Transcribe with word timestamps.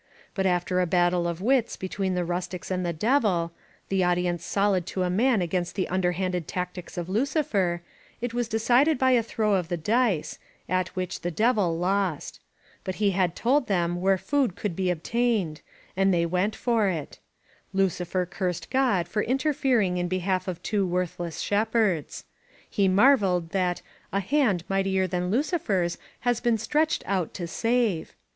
But 0.33 0.47
after 0.47 0.81
a 0.81 0.87
battle 0.87 1.27
of 1.27 1.41
wits 1.43 1.77
between 1.77 2.15
the 2.15 2.25
rustics 2.25 2.71
and 2.71 2.83
the 2.83 2.91
Devil— 2.91 3.51
the 3.89 4.03
audience 4.03 4.43
solid 4.43 4.87
to 4.87 5.03
a 5.03 5.11
man 5.11 5.43
against 5.43 5.75
the 5.75 5.87
imderhanded 5.91 6.47
tactics 6.47 6.97
of 6.97 7.07
Lucifer— 7.07 7.83
^it 8.23 8.33
was 8.33 8.47
decided 8.47 8.97
by 8.97 9.11
a 9.11 9.17
LOS 9.17 9.25
PASTORES 9.25 9.35
throw 9.35 9.53
of 9.53 9.67
the 9.67 9.77
dice, 9.77 10.39
at 10.67 10.87
which 10.95 11.21
the 11.21 11.29
Devil 11.29 11.77
lost. 11.77 12.39
But 12.83 12.95
he 12.95 13.11
had 13.11 13.35
told 13.35 13.67
them 13.67 14.01
where 14.01 14.17
food 14.17 14.55
eould 14.55 14.75
be 14.75 14.89
obtained, 14.89 15.61
and 15.95 16.11
they 16.11 16.25
went 16.25 16.55
for 16.55 16.87
it. 16.87 17.19
Lucifer 17.71 18.25
cursed 18.25 18.71
God 18.71 19.07
for 19.07 19.21
interfering 19.21 19.97
in 19.97 20.07
be 20.07 20.17
half 20.17 20.47
of 20.47 20.63
two 20.63 20.83
worthless 20.83 21.41
shepherds. 21.41 22.25
He 22.67 22.87
marveled 22.87 23.51
that 23.51 23.83
"a 24.11 24.19
hand 24.19 24.63
mightier 24.67 25.05
than 25.05 25.29
Lucifer* 25.29 25.83
s 25.83 25.99
has 26.21 26.39
been 26.41 26.57
stretched 26.57 27.03
out. 27.05 27.35
to 27.35 27.45
save." 27.45 28.15